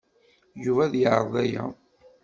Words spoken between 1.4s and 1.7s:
aya.